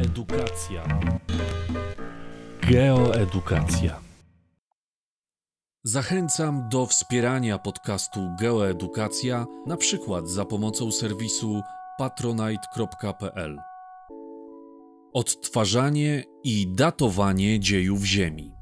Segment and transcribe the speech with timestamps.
[0.00, 1.00] Edukacja.
[2.60, 4.00] Geoedukacja.
[5.84, 11.62] Zachęcam do wspierania podcastu Geoedukacja, na przykład za pomocą serwisu
[11.98, 13.58] patronite.pl.
[15.12, 18.52] Odtwarzanie i datowanie dziejów Ziemi.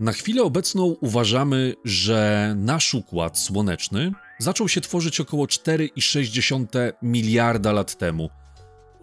[0.00, 7.98] Na chwilę obecną uważamy, że nasz układ słoneczny zaczął się tworzyć około 4,6 miliarda lat
[7.98, 8.41] temu.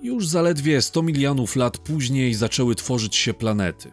[0.01, 3.91] Już zaledwie 100 milionów lat później zaczęły tworzyć się planety.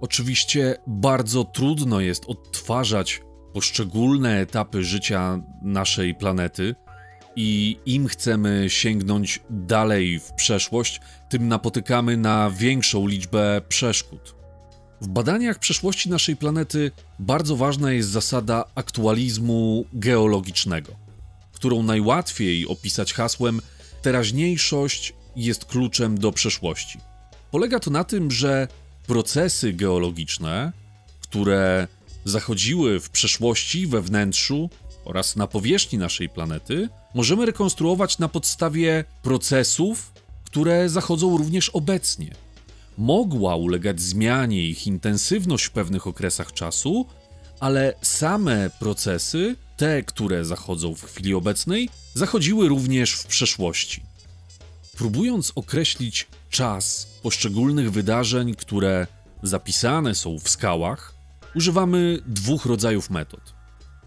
[0.00, 6.74] Oczywiście bardzo trudno jest odtwarzać poszczególne etapy życia naszej planety
[7.36, 14.34] i im chcemy sięgnąć dalej w przeszłość, tym napotykamy na większą liczbę przeszkód.
[15.00, 20.92] W badaniach przeszłości naszej planety bardzo ważna jest zasada aktualizmu geologicznego,
[21.52, 23.60] którą najłatwiej opisać hasłem
[24.02, 26.98] teraźniejszość jest kluczem do przeszłości.
[27.50, 28.68] Polega to na tym, że
[29.06, 30.72] procesy geologiczne,
[31.20, 31.88] które
[32.24, 34.70] zachodziły w przeszłości, we wnętrzu
[35.04, 40.12] oraz na powierzchni naszej planety, możemy rekonstruować na podstawie procesów,
[40.44, 42.34] które zachodzą również obecnie
[43.00, 47.06] mogła ulegać zmianie ich intensywność w pewnych okresach czasu,
[47.60, 54.02] ale same procesy, te, które zachodzą w chwili obecnej, zachodziły również w przeszłości.
[55.00, 59.06] Próbując określić czas poszczególnych wydarzeń, które
[59.42, 61.14] zapisane są w skałach,
[61.56, 63.40] używamy dwóch rodzajów metod.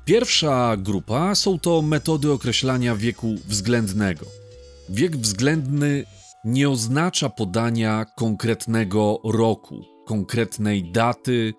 [0.06, 4.26] Pierwsza grupa są to metody określania wieku względnego.
[4.90, 6.06] Wiek względny
[6.46, 11.54] nie oznacza podania konkretnego roku, konkretnej daty,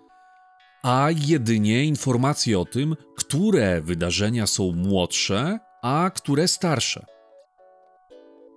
[0.83, 7.14] a jedynie informacji o tym, które wydarzenia są młodsze, a które starsze.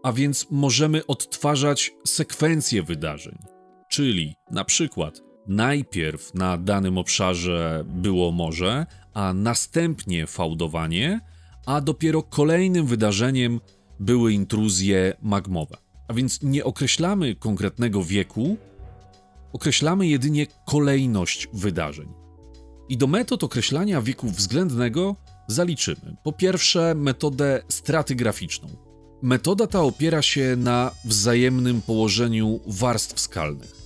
[0.09, 3.39] A więc możemy odtwarzać sekwencję wydarzeń,
[3.89, 11.21] czyli na przykład najpierw na danym obszarze było morze, a następnie fałdowanie,
[11.66, 13.60] a dopiero kolejnym wydarzeniem
[14.00, 15.77] były intruzje magmowe.
[16.09, 18.56] A więc nie określamy konkretnego wieku,
[19.53, 22.09] określamy jedynie kolejność wydarzeń.
[22.88, 25.16] I do metod określania wieku względnego
[25.47, 28.88] zaliczymy po pierwsze metodę stratygraficzną.
[29.23, 33.77] Metoda ta opiera się na wzajemnym położeniu warstw skalnych.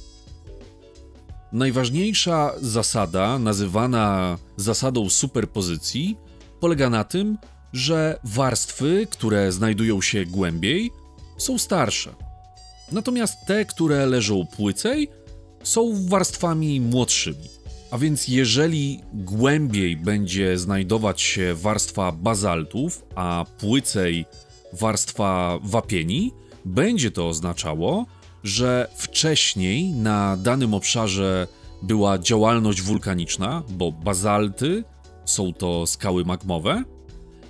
[1.52, 6.16] Najważniejsza zasada, nazywana zasadą superpozycji,
[6.60, 7.38] polega na tym,
[7.72, 10.90] że warstwy, które znajdują się głębiej,
[11.36, 12.14] są starsze.
[12.92, 15.10] Natomiast te, które leżą płycej,
[15.62, 17.48] są warstwami młodszymi.
[17.90, 24.26] A więc jeżeli głębiej będzie znajdować się warstwa bazaltów, a płycej
[24.72, 26.32] warstwa wapieni,
[26.64, 28.06] będzie to oznaczało,
[28.44, 31.46] że wcześniej na danym obszarze
[31.82, 34.84] była działalność wulkaniczna, bo bazalty
[35.24, 36.84] są to skały magmowe,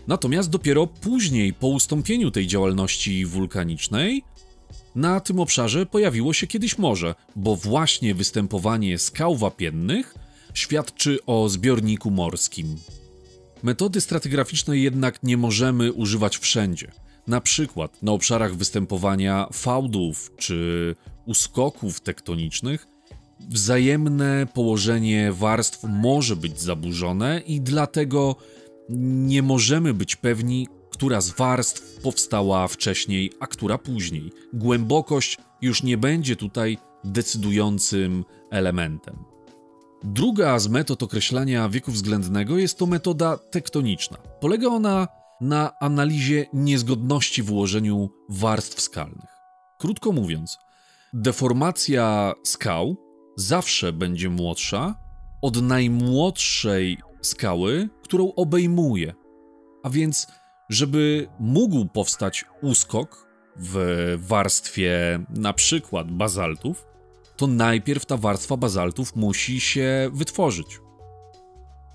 [0.06, 4.24] Natomiast dopiero później, po ustąpieniu tej działalności wulkanicznej,
[4.94, 10.14] na tym obszarze pojawiło się kiedyś morze, bo właśnie występowanie skał wapiennych
[10.54, 12.76] świadczy o zbiorniku morskim.
[13.62, 16.92] Metody stratygraficznej jednak nie możemy używać wszędzie.
[17.26, 20.94] Na przykład na obszarach występowania fałdów czy
[21.26, 22.86] uskoków tektonicznych
[23.48, 28.36] wzajemne położenie warstw może być zaburzone i dlatego
[28.88, 34.32] nie możemy być pewni, która z warstw powstała wcześniej, a która później.
[34.52, 39.24] Głębokość już nie będzie tutaj decydującym elementem.
[40.04, 44.16] Druga z metod określania wieku względnego jest to metoda tektoniczna.
[44.40, 45.08] Polega ona
[45.42, 49.30] na analizie niezgodności w ułożeniu warstw skalnych.
[49.78, 50.58] Krótko mówiąc,
[51.12, 52.96] deformacja skał
[53.36, 54.94] zawsze będzie młodsza
[55.42, 59.14] od najmłodszej skały, którą obejmuje.
[59.82, 60.26] A więc,
[60.68, 63.26] żeby mógł powstać uskok
[63.56, 63.76] w
[64.18, 66.86] warstwie na przykład bazaltów,
[67.36, 70.80] to najpierw ta warstwa bazaltów musi się wytworzyć.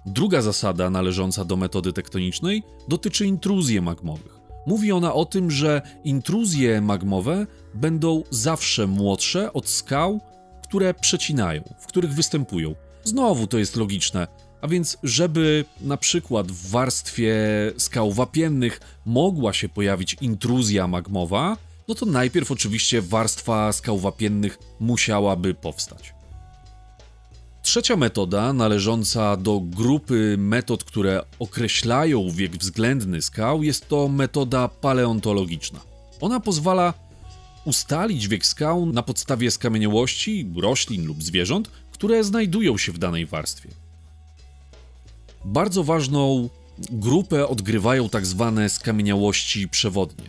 [0.07, 4.38] Druga zasada należąca do metody tektonicznej dotyczy intruzji magmowych.
[4.68, 10.19] Mówi ona o tym, że intruzje magmowe będą zawsze młodsze od skał,
[10.63, 12.75] które przecinają, w których występują.
[13.04, 14.27] Znowu to jest logiczne.
[14.62, 17.36] A więc, żeby na przykład w warstwie
[17.77, 21.57] skał wapiennych mogła się pojawić intruzja magmowa,
[21.88, 26.17] no to najpierw oczywiście warstwa skał wapiennych musiałaby powstać.
[27.68, 35.80] Trzecia metoda, należąca do grupy metod, które określają wiek względny skał, jest to metoda paleontologiczna.
[36.22, 36.94] Ona pozwala
[37.66, 43.69] ustalić wiek skał na podstawie skamieniałości, roślin lub zwierząt, które znajdują się w danej warstwie.
[45.46, 46.50] Bardzo ważną
[46.92, 50.25] grupę odgrywają tak zwane skamieniałości przewodnie.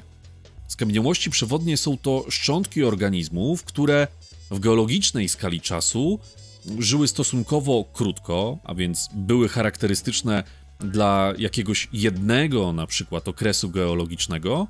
[0.69, 4.09] Skamieniałości przewodnie są to szczątki organizmów, które
[4.51, 6.19] w geologicznej skali czasu
[6.79, 10.45] żyły stosunkowo krótko, a więc były charakterystyczne
[10.81, 14.67] dla jakiegoś jednego na przykład okresu geologicznego,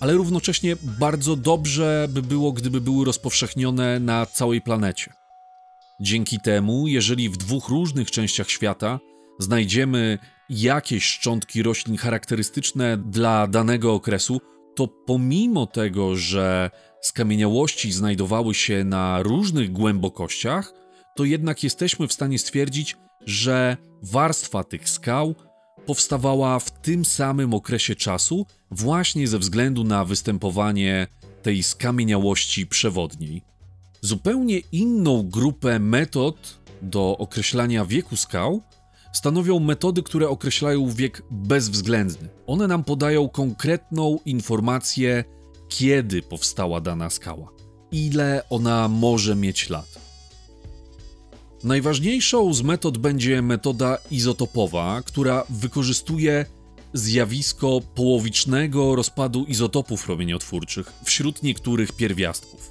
[0.00, 5.12] ale równocześnie bardzo dobrze by było, gdyby były rozpowszechnione na całej planecie.
[6.00, 8.98] Dzięki temu, jeżeli w dwóch różnych częściach świata
[9.38, 10.18] znajdziemy
[10.50, 14.40] jakieś szczątki roślin charakterystyczne dla danego okresu,
[14.76, 20.72] to pomimo tego, że skamieniałości znajdowały się na różnych głębokościach,
[21.16, 22.96] to jednak jesteśmy w stanie stwierdzić,
[23.26, 25.34] że warstwa tych skał
[25.86, 31.06] powstawała w tym samym okresie czasu, właśnie ze względu na występowanie
[31.42, 33.42] tej skamieniałości przewodniej.
[34.00, 38.62] Zupełnie inną grupę metod do określania wieku skał
[39.12, 42.28] stanowią metody, które określają wiek bezwzględny.
[42.46, 45.24] One nam podają konkretną informację,
[45.68, 47.48] kiedy powstała dana skała,
[47.92, 50.09] ile ona może mieć lat.
[51.64, 56.46] Najważniejszą z metod będzie metoda izotopowa, która wykorzystuje
[56.92, 62.70] zjawisko połowicznego rozpadu izotopów promieniotwórczych wśród niektórych pierwiastków.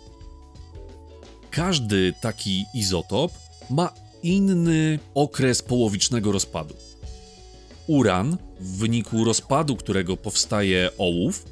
[1.52, 3.32] Każdy taki izotop
[3.70, 3.94] ma
[4.24, 6.76] inny okres połowicznego rozpadu.
[7.88, 11.46] Uran, w wyniku rozpadu którego powstaje ołów,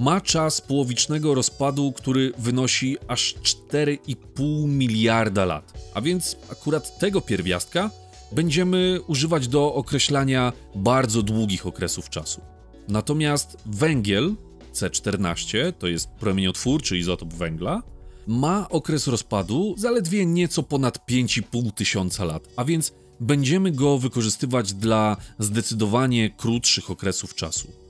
[0.00, 5.72] ma czas połowicznego rozpadu, który wynosi aż 4,5 miliarda lat.
[5.94, 7.90] A więc akurat tego pierwiastka
[8.32, 12.40] będziemy używać do określania bardzo długich okresów czasu.
[12.88, 14.34] Natomiast węgiel
[14.74, 17.82] C14, to jest promieniotwórczy izotop węgla,
[18.26, 25.16] ma okres rozpadu zaledwie nieco ponad 5,5 tysiąca lat, a więc będziemy go wykorzystywać dla
[25.38, 27.89] zdecydowanie krótszych okresów czasu.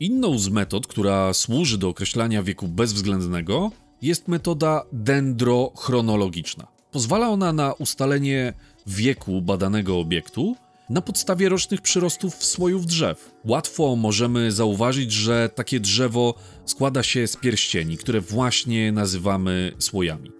[0.00, 3.70] Inną z metod, która służy do określania wieku bezwzględnego,
[4.02, 6.66] jest metoda dendrochronologiczna.
[6.92, 8.52] Pozwala ona na ustalenie
[8.86, 10.56] wieku badanego obiektu
[10.90, 13.30] na podstawie rocznych przyrostów swojów drzew.
[13.44, 16.34] Łatwo możemy zauważyć, że takie drzewo
[16.64, 20.30] składa się z pierścieni, które właśnie nazywamy słojami.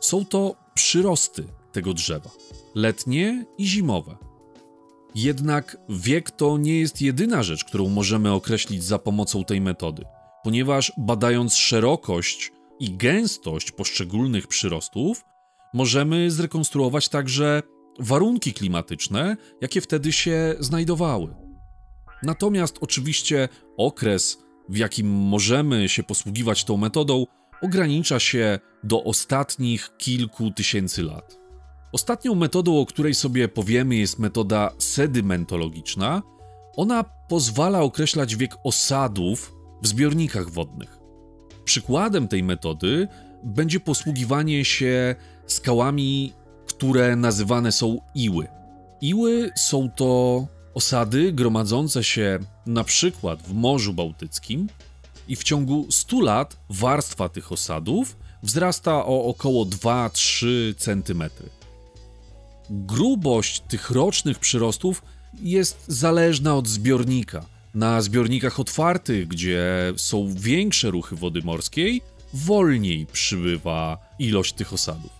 [0.00, 2.30] Są to przyrosty tego drzewa,
[2.74, 4.29] letnie i zimowe.
[5.14, 10.04] Jednak wiek to nie jest jedyna rzecz, którą możemy określić za pomocą tej metody,
[10.44, 15.24] ponieważ badając szerokość i gęstość poszczególnych przyrostów,
[15.74, 17.62] możemy zrekonstruować także
[17.98, 21.34] warunki klimatyczne, jakie wtedy się znajdowały.
[22.22, 27.26] Natomiast oczywiście okres, w jakim możemy się posługiwać tą metodą,
[27.62, 31.39] ogranicza się do ostatnich kilku tysięcy lat.
[31.92, 36.22] Ostatnią metodą, o której sobie powiemy, jest metoda sedymentologiczna.
[36.76, 39.52] Ona pozwala określać wiek osadów
[39.82, 40.98] w zbiornikach wodnych.
[41.64, 43.08] Przykładem tej metody
[43.44, 45.14] będzie posługiwanie się
[45.46, 46.32] skałami,
[46.66, 48.46] które nazywane są iły.
[49.00, 54.68] Iły są to osady gromadzące się na przykład w Morzu Bałtyckim
[55.28, 61.22] i w ciągu 100 lat warstwa tych osadów wzrasta o około 2-3 cm.
[62.70, 65.02] Grubość tych rocznych przyrostów
[65.42, 67.46] jest zależna od zbiornika.
[67.74, 72.02] Na zbiornikach otwartych, gdzie są większe ruchy wody morskiej,
[72.34, 75.10] wolniej przybywa ilość tych osadów.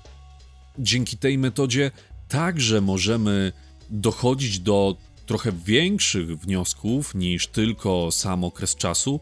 [0.78, 1.90] Dzięki tej metodzie
[2.28, 3.52] także możemy
[3.90, 9.20] dochodzić do trochę większych wniosków niż tylko sam okres czasu,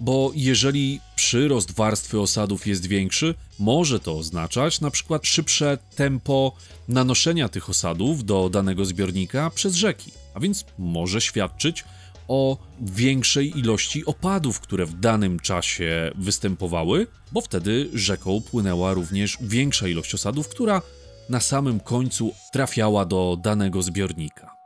[0.00, 6.52] bo jeżeli przyrost warstwy osadów jest większy, może to oznaczać na przykład szybsze tempo
[6.88, 11.84] nanoszenia tych osadów do danego zbiornika przez rzeki, a więc może świadczyć
[12.28, 19.88] o większej ilości opadów, które w danym czasie występowały, bo wtedy rzeką płynęła również większa
[19.88, 20.82] ilość osadów, która
[21.28, 24.57] na samym końcu trafiała do danego zbiornika.